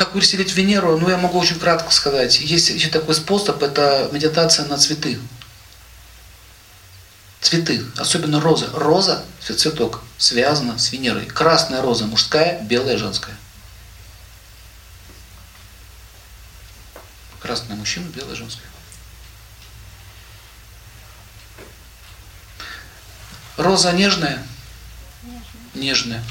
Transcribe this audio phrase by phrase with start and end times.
[0.00, 0.96] Как усилить Венеру?
[0.96, 2.40] Ну, я могу очень кратко сказать.
[2.40, 5.20] Есть еще такой способ, это медитация на цветы.
[7.42, 8.70] Цветы, особенно роза.
[8.72, 11.26] Роза, цветок, связана с Венерой.
[11.26, 13.36] Красная роза мужская, белая женская.
[17.42, 18.70] Красная мужчина, белая женская.
[23.58, 24.42] Роза нежная?
[25.74, 26.24] Нежная.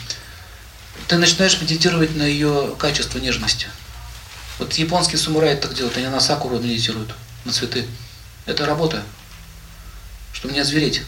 [1.08, 3.68] Ты начинаешь медитировать на ее качество нежности.
[4.60, 7.14] Вот японские самураи так делают, они на сакуру медитируют,
[7.46, 7.88] на цветы.
[8.46, 9.04] Это работа,
[10.34, 11.02] чтобы не озвереть.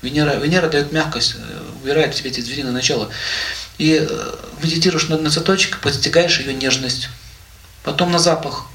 [0.00, 3.10] Венера, Венера дает мягкость, э, убирает в тебе эти звериное начало.
[3.78, 7.08] И э, медитируешь на, на цветочек, постигаешь ее нежность.
[7.82, 8.66] Потом на запах.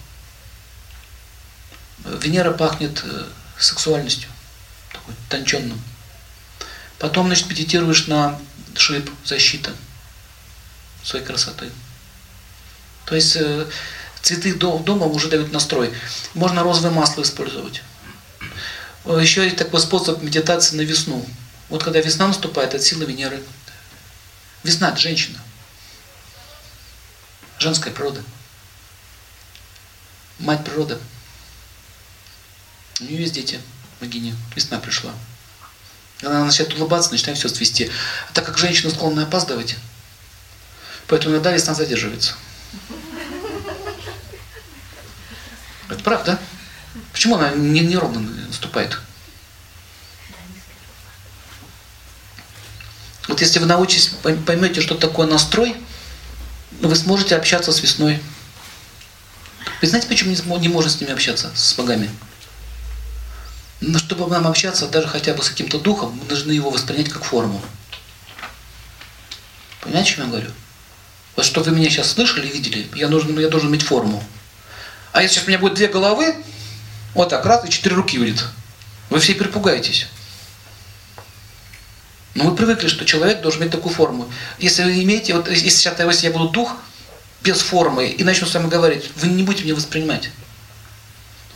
[2.06, 3.26] Венера пахнет э,
[3.58, 4.30] сексуальностью,
[4.92, 5.82] такой тонченным.
[7.00, 8.40] Потом, значит, медитируешь на
[8.76, 9.72] шип, защита
[11.04, 11.70] своей красоты.
[13.06, 13.66] То есть э,
[14.22, 15.94] цветы дома уже дают настрой.
[16.34, 17.82] Можно розовое масло использовать.
[19.06, 21.26] Э, Еще есть такой способ медитации на весну.
[21.70, 23.42] Вот когда весна наступает, это сила Венеры.
[24.64, 25.40] Весна– это женщина.
[27.60, 28.22] Женская природа.
[30.40, 31.00] Мать природа.
[33.00, 33.60] У нее есть дети,
[34.00, 34.36] богиня.
[34.56, 35.12] Весна пришла.
[36.22, 37.92] Она начинает улыбаться, начинает все свести.
[38.30, 39.76] А так как женщина склонна опаздывать,
[41.08, 42.36] поэтому иногда весна задерживается.
[45.90, 46.40] Это правда?
[47.12, 49.00] Почему она не, неровно наступает?
[53.28, 54.10] Вот если вы научитесь,
[54.46, 55.76] поймете, что такое настрой,
[56.82, 58.22] вы сможете общаться с весной.
[59.82, 62.10] Вы знаете, почему не, не можно с ними общаться, с богами?
[63.80, 67.24] Но чтобы нам общаться даже хотя бы с каким-то духом, мы должны его воспринять как
[67.24, 67.62] форму.
[69.82, 70.52] Понимаете, о чем я говорю?
[71.38, 74.24] Вот что вы меня сейчас слышали, видели, я должен, я должен иметь форму.
[75.12, 76.36] А если сейчас у меня будет две головы,
[77.14, 78.44] вот так, раз, и четыре руки будет,
[79.12, 80.08] вы все перепугаетесь.
[82.34, 84.28] Но мы привыкли, что человек должен иметь такую форму.
[84.58, 86.76] Если вы имеете, вот если сейчас если я буду дух
[87.44, 90.32] без формы и начну с вами говорить, вы не будете меня воспринимать.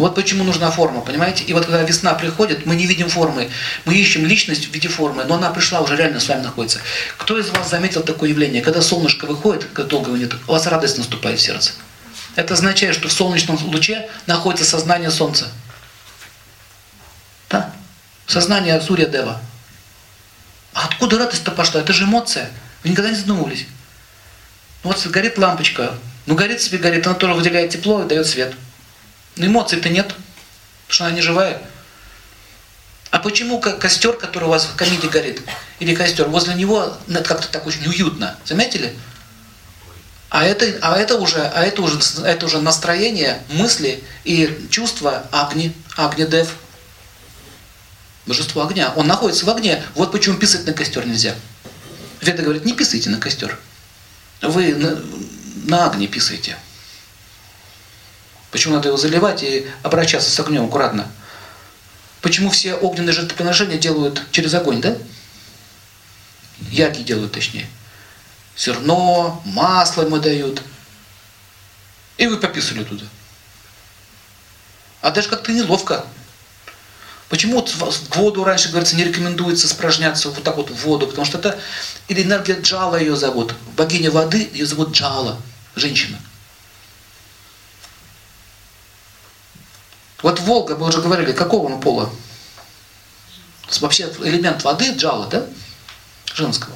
[0.01, 1.43] Вот почему нужна форма, понимаете?
[1.43, 3.51] И вот когда весна приходит, мы не видим формы.
[3.85, 6.79] Мы ищем личность в виде формы, но она пришла, уже реально с вами находится.
[7.17, 8.63] Кто из вас заметил такое явление?
[8.63, 11.73] Когда солнышко выходит, когда долго его нет, у вас радость наступает в сердце.
[12.35, 15.51] Это означает, что в солнечном луче находится сознание Солнца.
[17.51, 17.71] Да?
[18.25, 19.39] Сознание Сурья Дева.
[20.73, 21.79] А откуда радость-то пошла?
[21.79, 22.49] Это же эмоция.
[22.83, 23.67] Вы никогда не задумывались?
[24.81, 25.93] Вот горит лампочка.
[26.25, 28.55] Ну горит себе, горит, она тоже выделяет тепло и дает свет.
[29.35, 30.25] Но эмоций-то нет, потому
[30.87, 31.61] что она не живая.
[33.11, 35.41] А почему костер, который у вас в камине горит,
[35.79, 38.95] или костер, возле него как-то так очень уютно, заметили?
[40.29, 45.73] А это, а это уже, а это уже, это уже настроение, мысли и чувства огни,
[45.97, 46.53] огнедев,
[48.25, 48.93] божество огня.
[48.95, 49.83] Он находится в огне.
[49.93, 51.35] Вот почему писать на костер нельзя.
[52.21, 53.59] Веда говорит, не писайте на костер.
[54.41, 55.01] Вы на,
[55.65, 56.55] на огне писаете.
[58.51, 61.09] Почему надо его заливать и обращаться с огнем аккуратно?
[62.21, 64.95] Почему все огненные жертвоприношения делают через огонь, да?
[66.69, 67.67] Яги делают, точнее.
[68.57, 70.61] Зерно, масло ему дают.
[72.17, 73.05] И вы пописали туда.
[75.01, 76.05] А даже как-то неловко.
[77.29, 81.07] Почему в воду раньше, говорится, не рекомендуется спражняться вот так вот в воду?
[81.07, 81.57] Потому что это,
[82.09, 83.55] или энергия Джала ее зовут.
[83.77, 85.41] Богиня воды ее зовут Джала,
[85.75, 86.19] женщина.
[90.21, 92.09] Вот Волга, мы уже говорили, какого он пола?
[93.79, 95.45] Вообще элемент воды, джала, да?
[96.33, 96.75] Женского.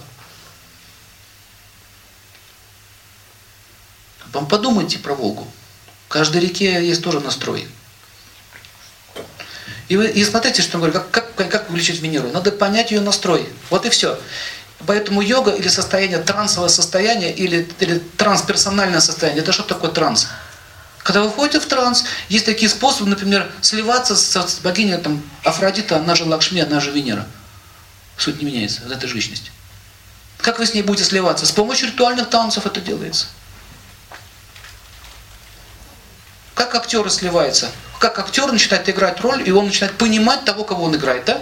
[4.31, 5.47] Вам подумайте про Волгу.
[6.07, 7.67] В каждой реке есть тоже настрой.
[9.87, 12.29] И, вы, и смотрите, что я говорю, как, как, как увеличить Венеру.
[12.31, 13.47] Надо понять ее настрой.
[13.69, 14.19] Вот и все.
[14.87, 20.27] Поэтому йога или состояние, трансовое состояние, или, или трансперсональное состояние, это что такое транс?
[21.05, 26.15] Когда вы входите в транс, есть такие способы, например, сливаться с богиней там, Афродита, она
[26.15, 27.27] же Лакшми, она же Венера.
[28.17, 29.51] Суть не меняется, это же личность.
[30.39, 31.45] Как вы с ней будете сливаться?
[31.45, 33.27] С помощью ритуальных танцев это делается.
[36.55, 37.69] Как актеры сливаются?
[37.99, 41.39] Как актер начинает играть роль, и он начинает понимать того, кого он играет, да?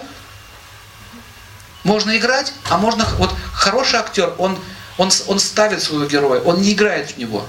[1.85, 3.05] Можно играть, а можно...
[3.17, 4.59] Вот хороший актер, он,
[4.97, 7.47] он, он ставит своего героя, он не играет в него.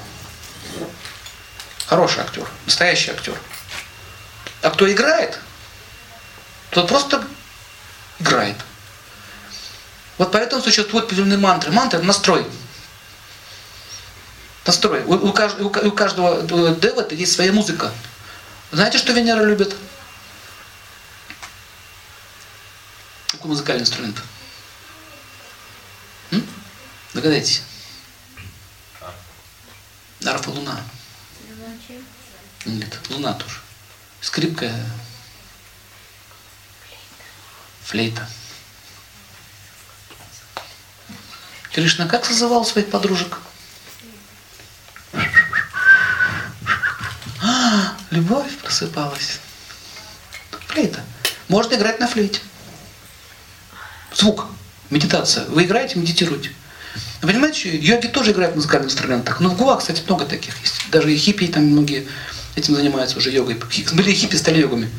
[1.86, 3.38] Хороший актер, настоящий актер.
[4.62, 5.38] А кто играет,
[6.70, 7.24] тот просто
[8.18, 8.56] играет.
[10.16, 11.72] Вот поэтому существуют определенные мантры.
[11.72, 12.46] Мантра– настрой.
[14.64, 15.02] Настрой.
[15.04, 17.92] У, у, у ка- у каждого э, дева есть своя музыка.
[18.72, 19.74] Знаете, что Венера любит?
[23.32, 24.16] Какой музыкальный инструмент?
[26.30, 26.46] М?
[27.12, 27.62] Догадайтесь.
[33.14, 33.56] Луна тоже.
[34.20, 34.70] Скрипка.
[37.84, 38.28] Флейта.
[41.72, 43.38] Кришна как созывал своих подружек?
[47.42, 49.38] А, любовь просыпалась.
[50.68, 51.04] Флейта.
[51.48, 52.40] Можно играть на флейте.
[54.12, 54.46] Звук.
[54.90, 55.44] Медитация.
[55.46, 56.52] Вы играете, медитируете.
[57.22, 59.40] Вы понимаете, йоги тоже играют на музыкальных инструментах.
[59.40, 60.90] Но в Гуа, кстати, много таких есть.
[60.90, 62.08] Даже и хиппи там многие
[62.56, 63.60] этим занимаются уже йогой.
[63.92, 64.90] Были хиппи, стали йогами.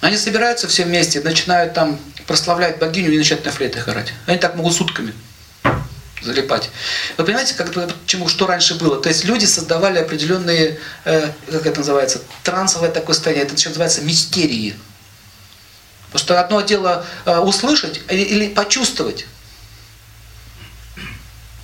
[0.00, 4.12] Они собираются все вместе, начинают там прославлять богиню и начинают на флейтах играть.
[4.26, 5.14] Они так могут сутками
[6.22, 6.70] залипать.
[7.16, 9.00] Вы понимаете, как, почему, что раньше было?
[9.00, 13.46] То есть люди создавали определенные, э, как это называется, трансовое такое состояние.
[13.46, 14.76] Это еще называется мистерии.
[16.06, 19.26] Потому что одно дело э, услышать или, или почувствовать.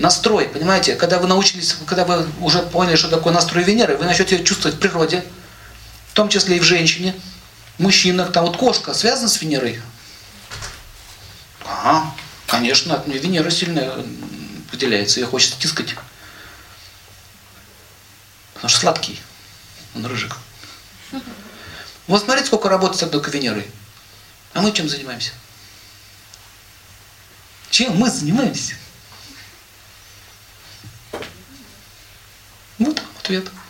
[0.03, 0.97] Настрой, понимаете?
[0.97, 4.81] Когда вы научились, когда вы уже поняли, что такое настрой Венеры, вы начнете чувствовать в
[4.81, 5.25] природе,
[6.09, 7.15] в том числе и в женщине,
[7.79, 8.33] мужчинах.
[8.33, 9.81] Там вот кошка связана с Венерой?
[11.65, 12.13] Ага,
[12.49, 14.05] конечно, от нее Венера сильно
[14.73, 15.95] выделяется, ее хочется тискать.
[18.55, 19.21] Потому что сладкий,
[19.95, 20.37] он рыжик.
[22.09, 23.71] Вот смотрите, сколько работает с одной Венерой.
[24.53, 25.31] А мы чем занимаемся?
[27.71, 28.75] Чем мы занимаемся?
[32.85, 33.01] Вот
[33.37, 33.62] ответ.